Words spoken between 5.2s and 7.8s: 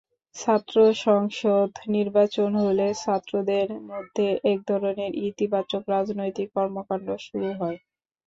ইতিবাচক রাজনৈতিক কর্মকাণ্ড শুরু হয়।